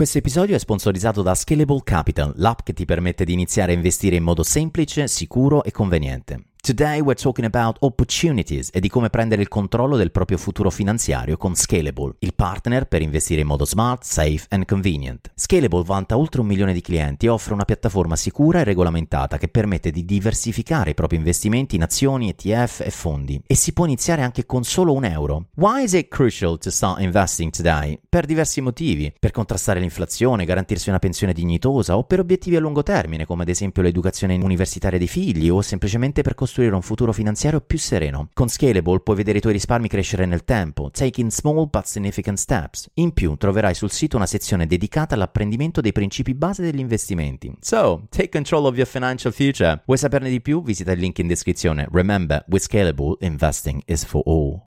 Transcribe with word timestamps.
Questo 0.00 0.16
episodio 0.16 0.56
è 0.56 0.58
sponsorizzato 0.58 1.20
da 1.20 1.34
Scalable 1.34 1.82
Capital, 1.84 2.32
l'app 2.36 2.60
che 2.62 2.72
ti 2.72 2.86
permette 2.86 3.26
di 3.26 3.34
iniziare 3.34 3.72
a 3.72 3.74
investire 3.74 4.16
in 4.16 4.22
modo 4.22 4.42
semplice, 4.42 5.06
sicuro 5.08 5.62
e 5.62 5.72
conveniente. 5.72 6.49
Today 6.62 7.00
we're 7.00 7.14
talking 7.14 7.46
about 7.46 7.78
opportunities 7.80 8.68
e 8.70 8.80
di 8.80 8.90
come 8.90 9.08
prendere 9.08 9.40
il 9.40 9.48
controllo 9.48 9.96
del 9.96 10.10
proprio 10.10 10.36
futuro 10.36 10.68
finanziario 10.68 11.38
con 11.38 11.54
Scalable, 11.54 12.16
il 12.18 12.34
partner 12.34 12.84
per 12.84 13.00
investire 13.00 13.40
in 13.40 13.46
modo 13.46 13.64
smart, 13.64 14.04
safe 14.04 14.44
and 14.50 14.66
convenient. 14.66 15.30
Scalable 15.34 15.82
vanta 15.84 16.18
oltre 16.18 16.42
un 16.42 16.46
milione 16.46 16.74
di 16.74 16.82
clienti 16.82 17.24
e 17.24 17.30
offre 17.30 17.54
una 17.54 17.64
piattaforma 17.64 18.14
sicura 18.14 18.60
e 18.60 18.64
regolamentata 18.64 19.38
che 19.38 19.48
permette 19.48 19.90
di 19.90 20.04
diversificare 20.04 20.90
i 20.90 20.94
propri 20.94 21.16
investimenti 21.16 21.76
in 21.76 21.82
azioni, 21.82 22.28
ETF 22.28 22.80
e 22.80 22.90
fondi. 22.90 23.40
E 23.46 23.54
si 23.54 23.72
può 23.72 23.86
iniziare 23.86 24.20
anche 24.20 24.44
con 24.44 24.62
solo 24.62 24.92
un 24.92 25.06
euro. 25.06 25.46
Why 25.54 25.84
is 25.84 25.94
it 25.94 26.08
crucial 26.08 26.58
to 26.58 26.70
start 26.70 27.00
investing 27.00 27.50
today? 27.50 27.98
Per 28.06 28.26
diversi 28.26 28.60
motivi. 28.60 29.10
Per 29.18 29.30
contrastare 29.30 29.80
l'inflazione, 29.80 30.44
garantirsi 30.44 30.90
una 30.90 30.98
pensione 30.98 31.32
dignitosa 31.32 31.96
o 31.96 32.04
per 32.04 32.20
obiettivi 32.20 32.56
a 32.56 32.60
lungo 32.60 32.82
termine, 32.82 33.24
come 33.24 33.44
ad 33.44 33.48
esempio 33.48 33.80
l'educazione 33.80 34.34
universitaria 34.34 34.98
dei 34.98 35.08
figli 35.08 35.48
o 35.48 35.62
semplicemente 35.62 36.20
per 36.20 36.34
costruire 36.34 36.48
costruire 36.50 36.74
un 36.74 36.82
futuro 36.82 37.12
finanziario 37.12 37.60
più 37.60 37.78
sereno. 37.78 38.28
Con 38.32 38.48
Scalable 38.48 38.98
puoi 39.00 39.14
vedere 39.14 39.38
i 39.38 39.40
tuoi 39.40 39.52
risparmi 39.52 39.86
crescere 39.86 40.26
nel 40.26 40.44
tempo, 40.44 40.90
taking 40.90 41.30
small 41.30 41.68
but 41.70 41.84
significant 41.84 42.38
steps. 42.38 42.88
In 42.94 43.12
più 43.12 43.36
troverai 43.36 43.72
sul 43.72 43.92
sito 43.92 44.16
una 44.16 44.26
sezione 44.26 44.66
dedicata 44.66 45.14
all'apprendimento 45.14 45.80
dei 45.80 45.92
principi 45.92 46.34
base 46.34 46.62
degli 46.62 46.80
investimenti. 46.80 47.54
So, 47.60 48.06
take 48.10 48.30
control 48.30 48.64
of 48.64 48.74
your 48.74 48.88
financial 48.88 49.32
future. 49.32 49.82
Vuoi 49.86 49.96
saperne 49.96 50.28
di 50.28 50.40
più? 50.40 50.60
Visita 50.62 50.90
il 50.90 50.98
link 50.98 51.18
in 51.18 51.28
descrizione. 51.28 51.86
Remember, 51.92 52.44
with 52.48 52.62
Scalable, 52.64 53.14
investing 53.20 53.80
is 53.86 54.04
for 54.04 54.22
all. 54.26 54.62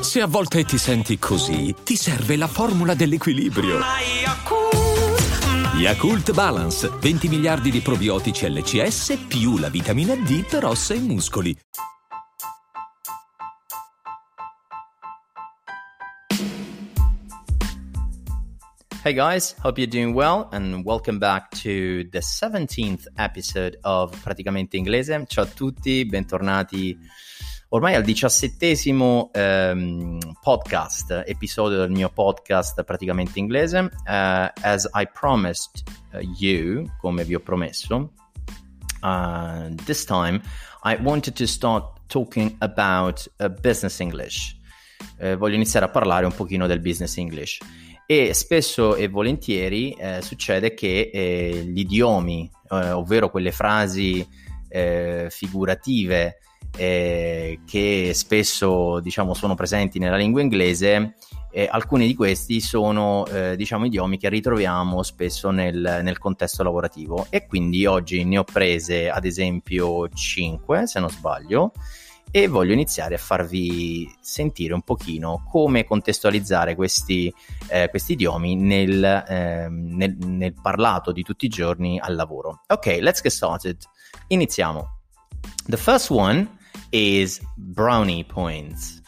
Se 0.00 0.20
a 0.20 0.26
volte 0.26 0.64
ti 0.64 0.76
senti 0.76 1.18
così, 1.18 1.74
ti 1.82 1.96
serve 1.96 2.36
la 2.36 2.46
formula 2.46 2.94
dell'equilibrio. 2.94 3.78
Yakult 5.78 6.32
Balance, 6.32 6.88
20 6.88 7.28
miliardi 7.28 7.70
di 7.70 7.80
probiotici 7.80 8.48
LCS 8.48 9.26
più 9.28 9.58
la 9.58 9.68
vitamina 9.68 10.14
D 10.14 10.42
per 10.42 10.64
ossa 10.64 10.94
e 10.94 10.98
muscoli. 10.98 11.54
Hey 19.02 19.12
guys, 19.12 19.54
hope 19.62 19.78
you're 19.78 19.86
doing 19.86 20.14
well 20.14 20.48
and 20.52 20.82
welcome 20.82 21.18
back 21.18 21.50
to 21.50 22.08
the 22.08 22.20
17th 22.20 23.08
episode 23.16 23.78
of 23.82 24.18
Praticamente 24.22 24.78
Inglese. 24.78 25.24
Ciao 25.26 25.44
a 25.44 25.46
tutti, 25.46 26.06
bentornati 26.06 26.98
ormai 27.68 27.94
al 27.94 28.02
diciassettesimo 28.02 29.30
ehm, 29.32 30.18
podcast, 30.40 31.24
episodio 31.26 31.78
del 31.78 31.90
mio 31.90 32.08
podcast 32.10 32.84
praticamente 32.84 33.38
inglese. 33.38 33.78
Uh, 33.78 34.48
as 34.60 34.88
I 34.94 35.08
promised 35.12 35.82
uh, 36.12 36.18
you, 36.38 36.84
come 37.00 37.24
vi 37.24 37.34
ho 37.34 37.40
promesso, 37.40 38.12
uh, 39.02 39.74
this 39.84 40.04
time 40.04 40.40
I 40.84 40.96
wanted 41.00 41.34
to 41.34 41.46
start 41.46 42.00
talking 42.06 42.54
about 42.58 43.26
business 43.60 43.98
English. 43.98 44.56
Uh, 45.18 45.36
voglio 45.36 45.56
iniziare 45.56 45.86
a 45.86 45.90
parlare 45.90 46.24
un 46.24 46.34
pochino 46.34 46.66
del 46.66 46.80
business 46.80 47.16
English. 47.16 47.58
E 48.08 48.34
spesso 48.34 48.94
e 48.94 49.08
volentieri 49.08 49.90
eh, 49.90 50.22
succede 50.22 50.74
che 50.74 51.10
eh, 51.12 51.64
gli 51.66 51.80
idiomi, 51.80 52.48
ovvero 52.68 53.30
quelle 53.30 53.50
frasi 53.50 54.24
figurative 55.28 56.38
eh, 56.76 57.60
che 57.66 58.12
spesso 58.14 59.00
diciamo, 59.00 59.34
sono 59.34 59.54
presenti 59.54 59.98
nella 59.98 60.16
lingua 60.16 60.42
inglese, 60.42 61.14
eh, 61.50 61.66
alcuni 61.70 62.06
di 62.06 62.14
questi 62.14 62.60
sono 62.60 63.26
eh, 63.26 63.56
diciamo, 63.56 63.86
idiomi 63.86 64.18
che 64.18 64.28
ritroviamo 64.28 65.02
spesso 65.02 65.50
nel, 65.50 66.00
nel, 66.02 66.18
contesto 66.18 66.62
lavorativo 66.62 67.26
e 67.30 67.46
quindi 67.46 67.86
oggi 67.86 68.24
ne 68.24 68.38
ho 68.38 68.44
prese 68.44 69.08
ad 69.08 69.24
esempio 69.24 70.08
5 70.08 70.86
se 70.86 71.00
non 71.00 71.08
sbaglio 71.08 71.72
e 72.30 72.48
voglio 72.48 72.74
iniziare 72.74 73.14
a 73.14 73.18
farvi 73.18 74.06
sentire 74.20 74.74
un 74.74 74.82
pochino 74.82 75.46
come 75.48 75.84
contestualizzare 75.84 76.74
questi, 76.74 77.32
eh, 77.68 77.88
questi 77.88 78.12
idiomi 78.12 78.56
nel, 78.56 79.02
ehm, 79.26 79.96
nel, 79.96 80.16
nel 80.18 80.52
parlato 80.60 81.12
di 81.12 81.22
tutti 81.22 81.46
i 81.46 81.48
giorni 81.48 81.98
al 81.98 82.14
lavoro. 82.14 82.64
Ok, 82.66 82.98
let's 83.00 83.22
get 83.22 83.32
started. 83.32 83.78
Iniziamo. 84.28 84.95
The 85.68 85.76
first 85.76 86.10
one 86.10 86.48
is 86.92 87.40
brownie 87.56 88.22
points. 88.22 89.02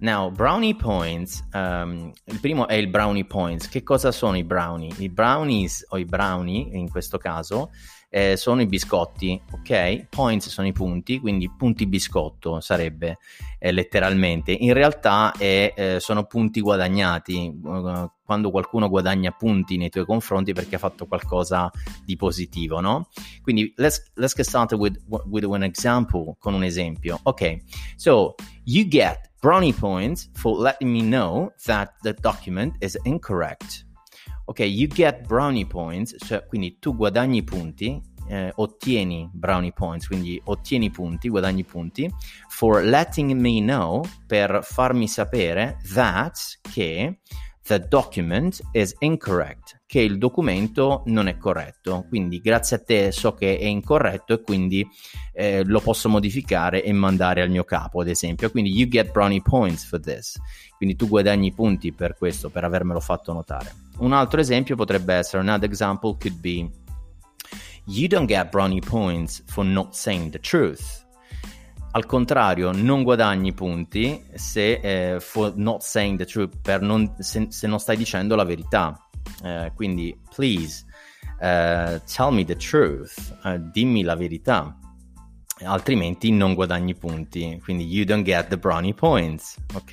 Now, 0.00 0.30
brownie 0.30 0.72
points, 0.72 1.42
um, 1.52 2.12
il 2.24 2.40
primo 2.40 2.66
è 2.66 2.72
il 2.72 2.88
brownie 2.88 3.26
points. 3.26 3.68
Che 3.68 3.82
cosa 3.82 4.10
sono 4.10 4.38
i 4.38 4.44
brownie? 4.44 4.94
I 4.96 5.10
brownies 5.10 5.84
o 5.90 5.98
i 5.98 6.06
brownie 6.06 6.70
in 6.72 6.88
questo 6.88 7.18
caso 7.18 7.70
eh, 8.10 8.36
sono 8.36 8.60
i 8.60 8.66
biscotti, 8.66 9.40
ok? 9.52 10.06
Points 10.08 10.48
sono 10.48 10.66
i 10.66 10.72
punti, 10.72 11.20
quindi 11.20 11.48
punti 11.48 11.86
biscotto 11.86 12.60
sarebbe 12.60 13.18
eh, 13.58 13.70
letteralmente. 13.70 14.50
In 14.52 14.74
realtà 14.74 15.32
eh, 15.38 15.96
sono 16.00 16.24
punti 16.24 16.60
guadagnati, 16.60 17.60
uh, 17.62 18.10
quando 18.24 18.50
qualcuno 18.50 18.88
guadagna 18.88 19.30
punti 19.30 19.76
nei 19.76 19.90
tuoi 19.90 20.04
confronti 20.04 20.52
perché 20.52 20.74
ha 20.74 20.78
fatto 20.78 21.06
qualcosa 21.06 21.70
di 22.04 22.16
positivo, 22.16 22.80
no? 22.80 23.08
Quindi 23.42 23.72
let's, 23.76 24.10
let's 24.14 24.34
get 24.34 24.46
started 24.46 24.78
with, 24.78 25.00
with 25.26 25.44
an 25.44 25.62
example, 25.62 26.36
con 26.38 26.54
un 26.54 26.64
esempio. 26.64 27.18
Ok, 27.22 27.58
so 27.96 28.34
you 28.64 28.86
get 28.86 29.30
brownie 29.40 29.72
points 29.72 30.28
for 30.34 30.58
letting 30.58 30.90
me 30.90 31.00
know 31.00 31.52
that 31.64 31.94
the 32.02 32.12
document 32.12 32.74
is 32.80 32.98
incorrect 33.04 33.84
ok, 34.50 34.58
you 34.60 34.88
get 34.88 35.24
brownie 35.28 35.64
points, 35.64 36.16
cioè 36.18 36.44
quindi 36.44 36.78
tu 36.80 36.96
guadagni 36.96 37.44
punti, 37.44 38.02
eh, 38.28 38.50
ottieni 38.56 39.30
brownie 39.32 39.72
points, 39.72 40.08
quindi 40.08 40.40
ottieni 40.44 40.90
punti, 40.90 41.28
guadagni 41.28 41.64
punti, 41.64 42.12
for 42.48 42.82
letting 42.82 43.40
me 43.40 43.60
know, 43.60 44.02
per 44.26 44.58
farmi 44.64 45.06
sapere 45.06 45.78
that, 45.94 46.58
che 46.62 47.20
the 47.70 47.86
document 47.86 48.60
is 48.72 48.96
incorrect, 48.98 49.82
che 49.86 50.00
il 50.00 50.18
documento 50.18 51.04
non 51.06 51.28
è 51.28 51.36
corretto. 51.36 52.04
Quindi 52.08 52.40
grazie 52.40 52.78
a 52.78 52.80
te 52.80 53.12
so 53.12 53.34
che 53.34 53.58
è 53.58 53.64
incorretto 53.64 54.32
e 54.32 54.40
quindi 54.40 54.84
eh, 55.32 55.62
lo 55.64 55.78
posso 55.78 56.08
modificare 56.08 56.82
e 56.82 56.92
mandare 56.92 57.42
al 57.42 57.48
mio 57.48 57.62
capo, 57.62 58.00
ad 58.00 58.08
esempio. 58.08 58.50
Quindi 58.50 58.72
you 58.72 58.88
get 58.88 59.12
brownie 59.12 59.40
points 59.40 59.84
for 59.84 60.00
this. 60.00 60.36
Quindi 60.76 60.96
tu 60.96 61.06
guadagni 61.06 61.52
punti 61.52 61.92
per 61.92 62.16
questo, 62.16 62.50
per 62.50 62.64
avermelo 62.64 62.98
fatto 62.98 63.32
notare. 63.32 63.72
Un 63.98 64.12
altro 64.12 64.40
esempio 64.40 64.74
potrebbe 64.74 65.14
essere, 65.14 65.42
another 65.42 65.68
example 65.68 66.16
could 66.18 66.40
be 66.40 66.68
You 67.86 68.08
don't 68.08 68.26
get 68.26 68.50
brownie 68.50 68.80
points 68.80 69.44
for 69.46 69.64
not 69.64 69.94
saying 69.94 70.30
the 70.32 70.40
truth. 70.40 71.06
Al 71.92 72.06
contrario, 72.06 72.70
non 72.70 73.02
guadagni 73.02 73.52
punti 73.52 74.22
se 74.32 74.74
eh, 74.74 75.20
truth, 76.28 76.80
non, 76.80 77.16
se, 77.18 77.46
se, 77.50 77.66
non 77.66 77.80
stai 77.80 77.96
dicendo 77.96 78.36
la 78.36 78.44
verità. 78.44 79.08
Eh, 79.42 79.72
quindi, 79.74 80.16
please, 80.32 80.84
uh, 81.40 82.00
tell 82.04 82.32
me 82.32 82.44
the 82.44 82.54
truth, 82.54 83.36
uh, 83.42 83.58
dimmi 83.72 84.02
la 84.02 84.14
verità, 84.14 84.78
altrimenti 85.64 86.30
non 86.30 86.54
guadagni 86.54 86.94
punti. 86.94 87.58
Quindi, 87.60 87.86
you 87.86 88.04
don't 88.04 88.24
get 88.24 88.46
the 88.46 88.56
brownie 88.56 88.94
points, 88.94 89.56
ok? 89.74 89.92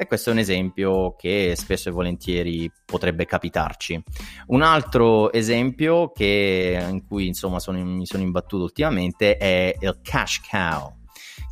E 0.00 0.06
questo 0.06 0.30
è 0.30 0.32
un 0.32 0.38
esempio 0.38 1.16
che 1.16 1.54
spesso 1.56 1.88
e 1.88 1.92
volentieri 1.92 2.70
potrebbe 2.84 3.26
capitarci. 3.26 4.00
Un 4.46 4.62
altro 4.62 5.32
esempio 5.32 6.12
che, 6.12 6.86
in 6.88 7.04
cui 7.04 7.26
insomma 7.26 7.58
sono, 7.58 7.84
mi 7.84 8.06
sono 8.06 8.22
imbattuto 8.22 8.62
ultimamente 8.62 9.36
è 9.36 9.74
il 9.80 9.98
cash 10.00 10.40
cow. 10.48 10.97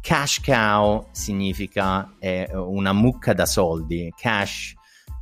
Cash 0.06 0.40
cow 0.40 1.08
significa 1.10 2.14
eh, 2.20 2.48
una 2.54 2.92
mucca 2.92 3.32
da 3.32 3.44
soldi, 3.44 4.14
cash 4.16 4.72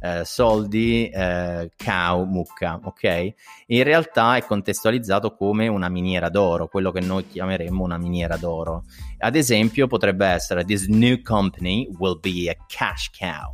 eh, 0.03 0.27
soldi, 0.27 1.09
eh, 1.09 1.71
cow, 1.75 2.25
mucca, 2.27 2.79
ok? 2.83 3.33
In 3.69 3.83
realtà 3.83 4.37
è 4.37 4.45
contestualizzato 4.45 5.35
come 5.35 5.69
una 5.69 5.89
miniera 5.89 6.29
d'oro, 6.29 6.69
quello 6.69 6.93
che 6.93 7.01
noi 7.01 7.27
chiameremmo 7.27 7.83
una 7.83 7.97
miniera 7.97 8.37
d'oro. 8.37 8.85
Ad 9.21 9.37
esempio 9.37 9.87
potrebbe 9.87 10.27
essere 10.27 10.65
This 10.65 10.87
new 10.87 11.23
company 11.23 11.89
will 11.99 12.21
be 12.21 12.51
a 12.51 12.57
cash 12.67 13.09
cow. 13.19 13.53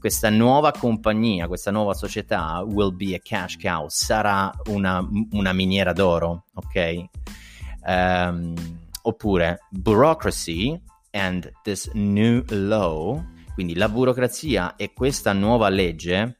Questa 0.00 0.28
nuova 0.28 0.72
compagnia, 0.72 1.46
questa 1.46 1.70
nuova 1.70 1.94
società 1.94 2.64
will 2.66 2.96
be 2.96 3.14
a 3.14 3.20
cash 3.22 3.58
cow, 3.58 3.86
sarà 3.86 4.52
una, 4.70 5.08
una 5.30 5.52
miniera 5.52 5.92
d'oro, 5.92 6.46
ok? 6.54 7.04
Um, 7.86 8.82
oppure 9.04 9.60
bureaucracy 9.70 10.80
and 11.10 11.50
this 11.62 11.90
new 11.94 12.42
law 12.50 13.22
quindi 13.54 13.74
la 13.74 13.88
burocrazia 13.88 14.76
e 14.76 14.92
questa 14.92 15.32
nuova 15.32 15.68
legge 15.68 16.36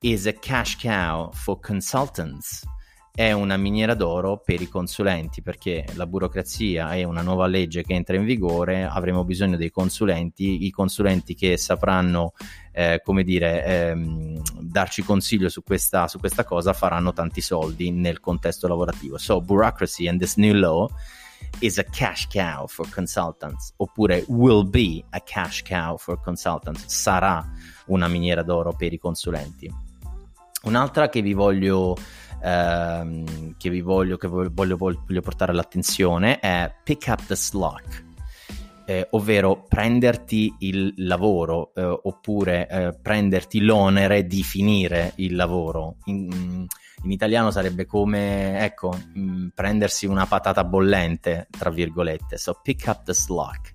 is 0.00 0.26
a 0.26 0.32
cash 0.32 0.76
cow 0.80 1.30
for 1.32 1.60
consultants. 1.60 2.64
è 3.12 3.32
una 3.32 3.56
miniera 3.56 3.94
d'oro 3.94 4.38
per 4.38 4.62
i 4.62 4.68
consulenti 4.68 5.42
perché 5.42 5.84
la 5.94 6.06
burocrazia 6.06 6.92
è 6.94 7.02
una 7.02 7.22
nuova 7.22 7.46
legge 7.46 7.82
che 7.82 7.92
entra 7.92 8.16
in 8.16 8.24
vigore, 8.24 8.84
avremo 8.84 9.24
bisogno 9.24 9.56
dei 9.56 9.70
consulenti, 9.70 10.64
i 10.64 10.70
consulenti 10.70 11.34
che 11.34 11.56
sapranno, 11.56 12.32
eh, 12.72 13.02
come 13.04 13.22
dire, 13.22 13.64
ehm, 13.64 14.40
darci 14.60 15.02
consiglio 15.02 15.48
su 15.48 15.62
questa, 15.62 16.08
su 16.08 16.18
questa 16.18 16.44
cosa 16.44 16.72
faranno 16.72 17.12
tanti 17.12 17.40
soldi 17.40 17.90
nel 17.90 18.20
contesto 18.20 18.68
lavorativo. 18.68 19.18
So, 19.18 19.40
bureaucracy 19.40 20.08
and 20.08 20.18
this 20.18 20.36
new 20.36 20.54
law 20.54 20.88
is 21.60 21.78
a 21.78 21.84
cash 21.84 22.26
cow 22.28 22.66
for 22.66 22.88
consultants, 22.88 23.72
oppure 23.76 24.24
will 24.28 24.64
be 24.64 25.04
a 25.10 25.20
cash 25.20 25.62
cow 25.62 25.96
for 25.96 26.20
consultants, 26.20 26.86
sarà 26.86 27.44
una 27.86 28.08
miniera 28.08 28.42
d'oro 28.42 28.72
per 28.72 28.92
i 28.92 28.98
consulenti. 28.98 29.70
Un'altra 30.62 31.08
che 31.08 31.22
vi 31.22 31.32
voglio, 31.32 31.96
ehm, 32.42 33.56
che 33.56 33.70
vi 33.70 33.80
voglio, 33.80 34.16
che 34.16 34.28
voglio, 34.28 34.76
voglio 34.76 35.20
portare 35.22 35.52
all'attenzione 35.52 36.38
è 36.38 36.72
pick 36.82 37.06
up 37.08 37.24
the 37.26 37.36
slack. 37.36 38.08
Eh, 38.86 39.06
ovvero 39.10 39.66
prenderti 39.68 40.52
il 40.60 40.92
lavoro 40.96 41.72
eh, 41.74 41.82
oppure 41.82 42.68
eh, 42.68 42.98
prenderti 43.00 43.60
l'onere 43.60 44.26
di 44.26 44.42
finire 44.42 45.12
il 45.16 45.36
lavoro. 45.36 45.96
In, 46.06 46.66
in 47.02 47.10
italiano 47.10 47.50
sarebbe 47.50 47.86
come, 47.86 48.60
ecco, 48.60 48.90
mh, 48.90 49.20
mm, 49.20 49.48
prendersi 49.54 50.06
una 50.06 50.26
patata 50.26 50.64
bollente, 50.64 51.48
tra 51.50 51.70
virgolette. 51.70 52.36
So 52.36 52.58
pick 52.62 52.86
up 52.86 53.04
the 53.04 53.14
slack. 53.14 53.74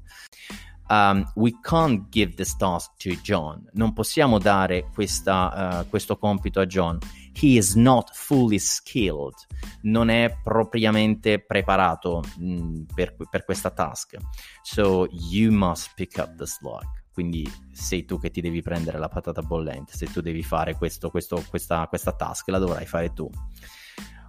Um, 0.88 1.32
we 1.36 1.58
can't 1.62 2.10
give 2.10 2.36
this 2.36 2.56
task 2.56 2.92
to 2.98 3.10
John. 3.24 3.68
Non 3.74 3.94
possiamo 3.94 4.38
dare 4.38 4.88
questa, 4.94 5.80
uh, 5.82 5.90
questo 5.90 6.18
compito 6.18 6.60
a 6.60 6.68
John. 6.68 7.00
He 7.34 7.58
is 7.58 7.74
not 7.74 8.12
fully 8.14 8.60
skilled. 8.60 9.34
Non 9.82 10.10
è 10.10 10.38
propriamente 10.44 11.44
preparato 11.44 12.24
mh, 12.38 12.46
mm, 12.46 12.82
per, 12.94 13.16
per 13.30 13.44
questa 13.44 13.72
task. 13.72 14.16
So 14.62 15.08
you 15.10 15.52
must 15.52 15.94
pick 15.96 16.18
up 16.18 16.36
the 16.36 16.46
slack 16.46 17.05
quindi 17.16 17.50
sei 17.72 18.04
tu 18.04 18.20
che 18.20 18.30
ti 18.30 18.42
devi 18.42 18.62
prendere 18.62 19.00
la 19.00 19.08
patata 19.08 19.42
bollente, 19.42 19.94
se 19.96 20.08
tu 20.08 20.20
devi 20.20 20.44
fare 20.44 20.76
questo, 20.76 21.10
questo, 21.10 21.42
questa, 21.50 21.88
questa 21.88 22.12
task 22.12 22.50
la 22.50 22.60
dovrai 22.60 22.86
fare 22.86 23.14
tu. 23.14 23.30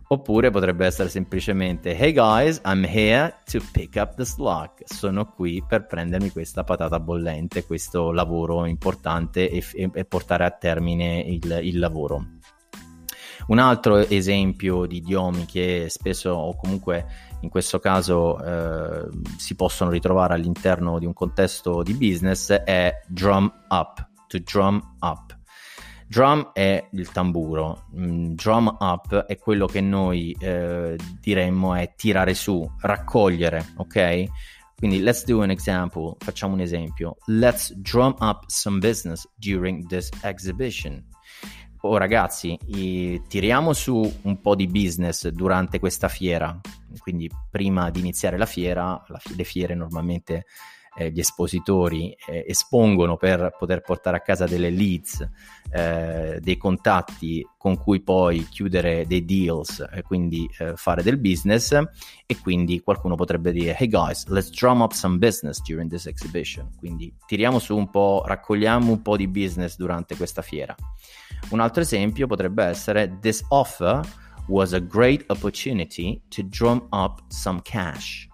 Oppure 0.08 0.52
potrebbe 0.52 0.86
essere 0.86 1.08
semplicemente 1.08 1.98
Hey 1.98 2.12
guys, 2.12 2.60
I'm 2.64 2.84
here 2.84 3.40
to 3.46 3.58
pick 3.72 3.96
up 3.96 4.14
the 4.14 4.24
slack. 4.24 4.82
Sono 4.84 5.26
qui 5.32 5.64
per 5.66 5.86
prendermi 5.86 6.30
questa 6.30 6.62
patata 6.62 7.00
bollente, 7.00 7.66
questo 7.66 8.12
lavoro 8.12 8.66
importante 8.66 9.50
e, 9.50 9.64
e, 9.74 10.04
portare 10.04 10.44
a 10.44 10.52
termine 10.52 11.18
il, 11.22 11.58
il, 11.60 11.80
lavoro. 11.80 12.35
Un 13.48 13.60
altro 13.60 13.98
esempio 13.98 14.86
di 14.86 14.96
idiomi 14.96 15.46
che 15.46 15.86
spesso 15.88 16.30
o 16.30 16.56
comunque 16.56 17.06
in 17.40 17.48
questo 17.48 17.78
caso 17.78 18.42
eh, 18.42 19.08
si 19.38 19.54
possono 19.54 19.90
ritrovare 19.90 20.34
all'interno 20.34 20.98
di 20.98 21.06
un 21.06 21.12
contesto 21.12 21.84
di 21.84 21.94
business 21.94 22.50
è 22.50 23.02
drum 23.06 23.50
up, 23.68 24.04
to 24.26 24.40
drum 24.40 24.96
up. 25.00 25.38
Drum 26.08 26.50
è 26.52 26.88
il 26.92 27.10
tamburo, 27.12 27.86
mm, 27.96 28.34
drum 28.34 28.76
up 28.80 29.14
è 29.26 29.38
quello 29.38 29.66
che 29.66 29.80
noi 29.80 30.36
eh, 30.40 30.96
diremmo 31.20 31.74
è 31.74 31.94
tirare 31.94 32.34
su, 32.34 32.68
raccogliere, 32.80 33.74
ok? 33.76 34.24
Quindi 34.76 35.00
let's 35.00 35.24
do 35.24 35.42
an 35.42 35.50
example, 35.50 36.16
facciamo 36.18 36.54
un 36.54 36.60
esempio. 36.60 37.16
Let's 37.26 37.72
drum 37.74 38.14
up 38.18 38.44
some 38.48 38.78
business 38.78 39.26
during 39.36 39.86
this 39.86 40.10
exhibition 40.22 41.04
oh 41.86 41.96
ragazzi, 41.96 42.58
tiriamo 43.28 43.72
su 43.72 44.20
un 44.22 44.40
po' 44.40 44.54
di 44.54 44.66
business 44.66 45.28
durante 45.28 45.78
questa 45.78 46.08
fiera, 46.08 46.58
quindi 46.98 47.30
prima 47.50 47.90
di 47.90 48.00
iniziare 48.00 48.36
la 48.36 48.46
fiera, 48.46 49.02
la, 49.08 49.20
le 49.34 49.44
fiere 49.44 49.74
normalmente 49.74 50.46
eh, 50.96 51.10
gli 51.10 51.20
espositori 51.20 52.16
eh, 52.26 52.44
espongono 52.48 53.16
per 53.16 53.54
poter 53.58 53.82
portare 53.82 54.16
a 54.16 54.20
casa 54.20 54.46
delle 54.46 54.70
leads, 54.70 55.28
eh, 55.70 56.38
dei 56.40 56.56
contatti 56.56 57.46
con 57.58 57.76
cui 57.76 58.00
poi 58.00 58.46
chiudere 58.48 59.06
dei 59.06 59.24
deals 59.24 59.84
e 59.92 60.02
quindi 60.02 60.48
eh, 60.58 60.74
fare 60.76 61.02
del 61.02 61.18
business 61.18 61.72
e 62.24 62.38
quindi 62.40 62.80
qualcuno 62.80 63.14
potrebbe 63.14 63.52
dire 63.52 63.76
hey 63.76 63.88
guys 63.88 64.26
let's 64.28 64.50
drum 64.50 64.80
up 64.80 64.92
some 64.92 65.18
business 65.18 65.60
during 65.62 65.90
this 65.90 66.06
exhibition. 66.06 66.70
Quindi 66.78 67.12
tiriamo 67.26 67.58
su 67.58 67.76
un 67.76 67.90
po' 67.90 68.22
raccogliamo 68.24 68.90
un 68.90 69.02
po' 69.02 69.16
di 69.16 69.28
business 69.28 69.76
durante 69.76 70.16
questa 70.16 70.42
fiera. 70.42 70.74
Un 71.50 71.60
altro 71.60 71.82
esempio 71.82 72.26
potrebbe 72.26 72.64
essere 72.64 73.18
this 73.20 73.44
offer 73.48 74.00
was 74.48 74.72
a 74.72 74.80
great 74.80 75.24
opportunity 75.28 76.22
to 76.28 76.42
drum 76.42 76.86
up 76.90 77.20
some 77.28 77.60
cash 77.62 78.28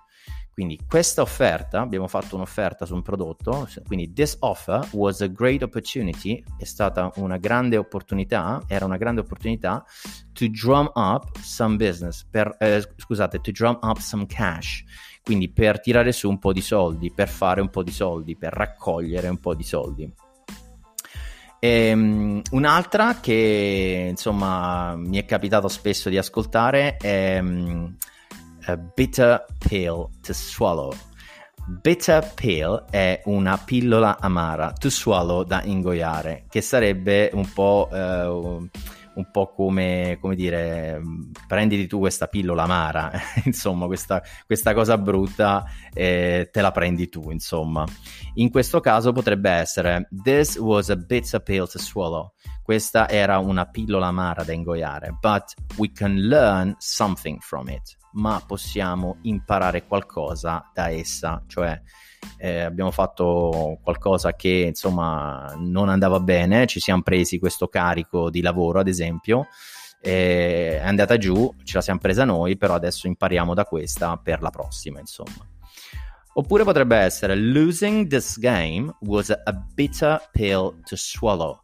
quindi 0.62 0.78
questa 0.88 1.22
offerta, 1.22 1.80
abbiamo 1.80 2.06
fatto 2.06 2.36
un'offerta 2.36 2.86
su 2.86 2.94
un 2.94 3.02
prodotto, 3.02 3.68
quindi 3.84 4.12
this 4.12 4.36
offer 4.38 4.86
was 4.92 5.20
a 5.20 5.26
great 5.26 5.60
opportunity, 5.62 6.40
è 6.56 6.62
stata 6.62 7.10
una 7.16 7.36
grande 7.36 7.76
opportunità, 7.76 8.62
era 8.68 8.84
una 8.84 8.96
grande 8.96 9.22
opportunità 9.22 9.84
to 10.32 10.46
drum 10.48 10.88
up 10.94 11.36
some 11.38 11.74
business, 11.74 12.24
per, 12.30 12.54
eh, 12.60 12.80
scusate, 12.94 13.40
to 13.40 13.50
drum 13.50 13.76
up 13.82 13.98
some 13.98 14.24
cash, 14.26 14.84
quindi 15.24 15.50
per 15.50 15.80
tirare 15.80 16.12
su 16.12 16.28
un 16.28 16.38
po' 16.38 16.52
di 16.52 16.60
soldi, 16.60 17.10
per 17.10 17.28
fare 17.28 17.60
un 17.60 17.68
po' 17.68 17.82
di 17.82 17.90
soldi, 17.90 18.36
per 18.36 18.52
raccogliere 18.52 19.26
un 19.26 19.38
po' 19.38 19.56
di 19.56 19.64
soldi. 19.64 20.14
E, 21.58 21.92
um, 21.92 22.40
un'altra 22.52 23.18
che 23.18 24.06
insomma 24.10 24.94
mi 24.94 25.16
è 25.16 25.24
capitato 25.24 25.66
spesso 25.66 26.08
di 26.08 26.18
ascoltare 26.18 26.96
è 26.96 27.38
um, 27.40 27.96
a 28.66 28.76
bitter 28.76 29.44
pill 29.58 30.10
to 30.22 30.32
swallow. 30.32 30.94
Bitter 31.80 32.32
pill 32.34 32.84
è 32.90 33.22
una 33.26 33.56
pillola 33.56 34.18
amara 34.18 34.72
to 34.72 34.90
swallow 34.90 35.44
da 35.44 35.62
ingoiare, 35.62 36.44
che 36.48 36.60
sarebbe 36.60 37.30
un 37.34 37.48
po', 37.52 37.88
eh, 37.92 38.68
un 39.14 39.30
po 39.30 39.52
come, 39.52 40.18
come, 40.20 40.34
dire, 40.34 41.00
prenditi 41.46 41.86
tu 41.86 41.98
questa 41.98 42.26
pillola 42.26 42.62
amara, 42.62 43.10
insomma, 43.44 43.86
questa, 43.86 44.22
questa 44.46 44.74
cosa 44.74 44.98
brutta 44.98 45.64
eh, 45.92 46.48
te 46.52 46.60
la 46.60 46.70
prendi 46.70 47.08
tu, 47.08 47.30
insomma. 47.30 47.84
In 48.34 48.50
questo 48.50 48.80
caso 48.80 49.12
potrebbe 49.12 49.50
essere 49.50 50.08
This 50.22 50.56
was 50.56 50.90
a 50.90 50.96
bitter 50.96 51.42
pill 51.42 51.68
to 51.68 51.78
swallow. 51.78 52.32
Questa 52.62 53.08
era 53.08 53.38
una 53.38 53.66
pillola 53.66 54.06
amara 54.06 54.44
da 54.44 54.52
ingoiare, 54.52 55.16
but 55.20 55.54
we 55.76 55.90
can 55.92 56.16
learn 56.28 56.74
something 56.78 57.40
from 57.40 57.68
it 57.68 57.96
ma 58.12 58.42
possiamo 58.46 59.18
imparare 59.22 59.86
qualcosa 59.86 60.70
da 60.72 60.90
essa, 60.90 61.42
cioè 61.46 61.80
eh, 62.36 62.60
abbiamo 62.60 62.90
fatto 62.90 63.78
qualcosa 63.82 64.34
che 64.34 64.64
insomma 64.68 65.54
non 65.58 65.88
andava 65.88 66.20
bene, 66.20 66.66
ci 66.66 66.80
siamo 66.80 67.02
presi 67.02 67.38
questo 67.38 67.68
carico 67.68 68.30
di 68.30 68.40
lavoro 68.40 68.80
ad 68.80 68.88
esempio, 68.88 69.46
eh, 70.00 70.78
è 70.80 70.86
andata 70.86 71.16
giù, 71.16 71.54
ce 71.62 71.76
la 71.76 71.82
siamo 71.82 72.00
presa 72.00 72.24
noi, 72.24 72.56
però 72.56 72.74
adesso 72.74 73.06
impariamo 73.06 73.54
da 73.54 73.64
questa 73.64 74.16
per 74.16 74.42
la 74.42 74.50
prossima 74.50 75.00
insomma. 75.00 75.46
Oppure 76.34 76.64
potrebbe 76.64 76.96
essere 76.96 77.36
Losing 77.36 78.08
this 78.08 78.38
game 78.38 78.94
was 79.00 79.30
a 79.30 79.52
bitter 79.74 80.28
pill 80.32 80.80
to 80.84 80.96
swallow 80.96 81.60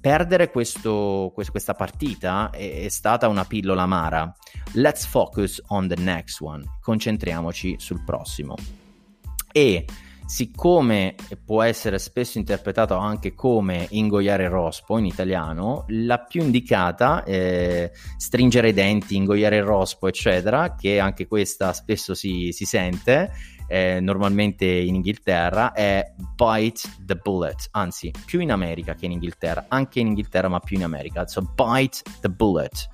perdere 0.00 0.50
questo, 0.50 1.32
questa 1.34 1.74
partita 1.74 2.50
è, 2.50 2.84
è, 2.84 2.88
stata 2.88 3.28
una 3.28 3.44
pillola 3.44 3.82
amara. 3.82 4.34
Let's 4.72 5.04
focus 5.04 5.60
on 5.68 5.88
the 5.88 6.00
next 6.00 6.40
one. 6.40 6.64
Concentriamoci 6.80 7.76
sul 7.78 8.02
prossimo. 8.04 8.54
E 9.58 9.84
siccome 10.24 11.16
può 11.44 11.62
essere 11.62 11.98
spesso 11.98 12.38
interpretato 12.38 12.94
anche 12.94 13.34
come 13.34 13.88
ingoiare 13.90 14.44
il 14.44 14.50
rospo 14.50 14.98
in 14.98 15.04
italiano, 15.04 15.84
la 15.88 16.18
più 16.18 16.42
indicata 16.42 17.24
è 17.24 17.90
stringere 18.16 18.68
i 18.68 18.72
denti, 18.72 19.16
ingoiare 19.16 19.56
il 19.56 19.64
rospo, 19.64 20.06
eccetera, 20.06 20.76
che 20.76 21.00
anche 21.00 21.26
questa 21.26 21.72
spesso 21.72 22.14
si, 22.14 22.52
si 22.52 22.66
sente 22.66 23.32
eh, 23.66 23.98
normalmente 24.00 24.64
in 24.64 24.94
Inghilterra 24.94 25.72
è 25.72 26.14
Bite 26.36 26.88
the 27.04 27.16
Bullet, 27.16 27.68
anzi 27.72 28.12
più 28.24 28.38
in 28.38 28.52
America 28.52 28.94
che 28.94 29.06
in 29.06 29.12
Inghilterra, 29.12 29.64
anche 29.66 29.98
in 29.98 30.06
Inghilterra 30.06 30.48
ma 30.48 30.60
più 30.60 30.76
in 30.76 30.84
America, 30.84 31.26
so 31.26 31.42
Bite 31.42 31.98
the 32.20 32.30
Bullet. 32.30 32.88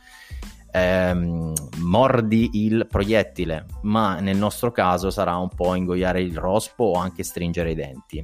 Ehm, 0.76 1.52
mordi 1.78 2.50
il 2.64 2.88
proiettile, 2.88 3.66
ma 3.82 4.18
nel 4.18 4.36
nostro 4.36 4.72
caso 4.72 5.08
sarà 5.08 5.36
un 5.36 5.48
po' 5.48 5.76
ingoiare 5.76 6.20
il 6.20 6.36
rospo 6.36 6.84
o 6.84 6.94
anche 6.94 7.22
stringere 7.22 7.70
i 7.70 7.74
denti. 7.76 8.20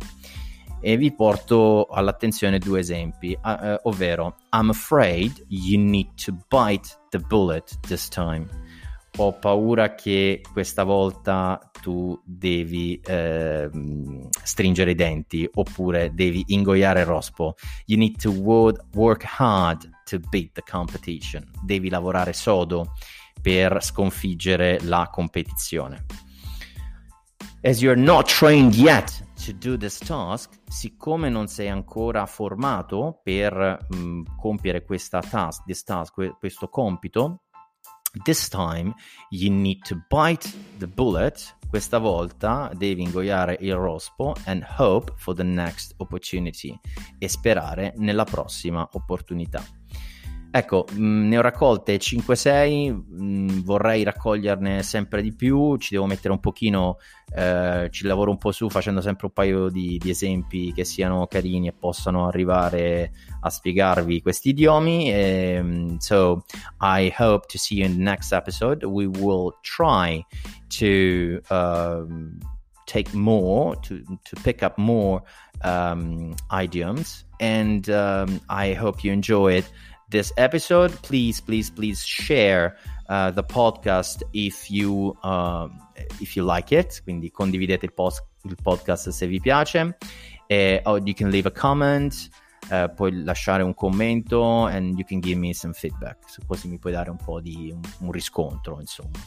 E 0.80 0.96
vi 0.96 1.14
porto 1.14 1.86
all'attenzione 1.86 2.58
due 2.58 2.80
esempi, 2.80 3.38
uh, 3.40 3.76
ovvero 3.82 4.34
I'm 4.52 4.70
afraid 4.70 5.44
you 5.48 5.80
need 5.80 6.08
to 6.24 6.36
bite 6.48 6.88
the 7.10 7.18
bullet 7.18 7.78
this 7.86 8.08
time 8.08 8.48
ho 9.16 9.32
paura 9.38 9.94
che 9.94 10.40
questa 10.52 10.84
volta 10.84 11.58
tu 11.80 12.20
devi 12.24 13.00
eh, 13.00 13.68
stringere 14.42 14.92
i 14.92 14.94
denti 14.94 15.48
oppure 15.54 16.12
devi 16.14 16.44
ingoiare 16.48 17.00
il 17.00 17.06
rospo. 17.06 17.54
You 17.86 17.98
need 17.98 18.20
to 18.20 18.30
work 18.30 19.24
hard 19.24 19.88
to 20.04 20.18
beat 20.28 20.52
the 20.52 20.62
competition. 20.68 21.48
Devi 21.62 21.88
lavorare 21.88 22.32
sodo 22.32 22.92
per 23.40 23.82
sconfiggere 23.82 24.78
la 24.82 25.08
competizione. 25.10 26.04
As 27.62 27.82
you're 27.82 28.00
not 28.00 28.26
trained 28.26 28.74
yet 28.74 29.22
to 29.44 29.52
do 29.52 29.76
this 29.76 29.98
task, 29.98 30.60
siccome 30.66 31.28
non 31.28 31.46
sei 31.46 31.68
ancora 31.68 32.24
formato 32.24 33.20
per 33.22 33.86
mh, 33.88 34.22
compiere 34.38 34.82
questa 34.82 35.20
task, 35.20 35.64
task, 35.84 36.38
questo 36.38 36.68
compito, 36.68 37.42
This 38.24 38.48
time 38.48 38.92
you 39.30 39.50
need 39.50 39.84
to 39.84 40.04
bite 40.08 40.50
the 40.78 40.86
bullet. 40.88 41.56
Questa 41.68 41.98
volta 41.98 42.70
devi 42.74 43.02
ingoiare 43.02 43.56
il 43.60 43.76
rospo 43.76 44.34
and 44.46 44.64
hope 44.76 45.12
for 45.16 45.34
the 45.34 45.44
next 45.44 45.94
opportunity 45.98 46.76
e 47.18 47.28
sperare 47.28 47.94
nella 47.96 48.24
prossima 48.24 48.88
opportunità. 48.92 49.79
Ecco, 50.52 50.84
mm, 50.92 51.28
ne 51.28 51.38
ho 51.38 51.42
raccolte 51.42 51.96
5-6, 51.96 52.90
mh, 52.90 53.22
mm, 53.22 53.48
vorrei 53.60 54.02
raccoglierne 54.02 54.82
sempre 54.82 55.22
di 55.22 55.32
più, 55.32 55.76
ci 55.76 55.94
devo 55.94 56.06
mettere 56.06 56.32
un 56.32 56.40
pochino, 56.40 56.96
eh, 57.32 57.86
ci 57.92 58.04
lavoro 58.04 58.32
un 58.32 58.38
po' 58.38 58.50
su 58.50 58.68
facendo 58.68 59.00
sempre 59.00 59.26
un 59.26 59.32
paio 59.32 59.68
di, 59.68 59.96
di, 59.98 60.10
esempi 60.10 60.72
che 60.72 60.84
siano 60.84 61.28
carini 61.28 61.68
e 61.68 61.72
possano 61.72 62.26
arrivare 62.26 63.12
a 63.42 63.48
spiegarvi 63.48 64.22
questi 64.22 64.48
idiomi. 64.48 65.12
E, 65.12 65.54
ehm, 65.54 65.98
so, 65.98 66.44
I 66.80 67.14
hope 67.16 67.46
to 67.46 67.56
see 67.56 67.78
you 67.78 67.86
in 67.86 67.96
the 67.96 68.02
next 68.02 68.32
episode. 68.32 68.84
We 68.84 69.06
will 69.06 69.56
try 69.62 70.20
to 70.78 71.40
um, 71.48 72.38
take 72.86 73.14
more, 73.14 73.76
to, 73.82 74.02
to 74.02 74.36
pick 74.42 74.64
up 74.64 74.76
more 74.78 75.22
um, 75.62 76.34
idioms, 76.50 77.24
and 77.38 77.88
um, 77.88 78.40
I 78.48 78.74
hope 78.74 79.04
you 79.04 79.12
enjoy 79.12 79.58
it. 79.58 79.70
This 80.10 80.32
episode. 80.36 80.92
Please, 81.02 81.40
please, 81.40 81.70
please 81.70 82.04
share 82.04 82.76
uh, 83.08 83.30
the 83.30 83.42
podcast 83.42 84.22
if 84.32 84.70
you, 84.70 85.16
uh, 85.22 85.68
if 86.20 86.36
you 86.36 86.44
like 86.44 86.72
it. 86.72 87.00
Quindi 87.04 87.30
condividete 87.30 87.86
il, 87.86 87.92
post- 87.92 88.26
il 88.42 88.56
podcast 88.62 89.08
se 89.08 89.26
vi 89.26 89.40
piace. 89.40 89.96
E, 90.48 90.80
or 90.84 91.00
you 91.04 91.14
can 91.14 91.30
leave 91.30 91.46
a 91.46 91.52
comment. 91.52 92.28
Uh, 92.70 92.86
puoi 92.94 93.24
lasciare 93.24 93.62
un 93.62 93.74
commento 93.74 94.66
and 94.66 94.96
you 94.96 95.04
can 95.04 95.18
give 95.20 95.36
me 95.36 95.52
some 95.52 95.72
feedback. 95.72 96.18
So, 96.28 96.42
così 96.46 96.68
mi 96.68 96.78
puoi 96.78 96.92
dare 96.92 97.10
un 97.10 97.16
po' 97.16 97.40
di 97.40 97.72
un, 97.72 97.80
un 98.00 98.12
riscontro, 98.12 98.78
insomma. 98.78 99.18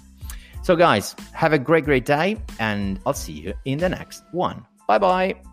So, 0.61 0.75
guys, 0.75 1.13
have 1.33 1.53
a 1.53 1.59
great, 1.59 1.83
great 1.83 2.05
day, 2.05 2.37
and 2.59 2.99
I'll 3.05 3.13
see 3.13 3.33
you 3.33 3.53
in 3.63 3.79
the 3.79 3.89
next 3.89 4.23
one. 4.31 4.65
Bye 4.87 4.99
bye. 4.99 5.52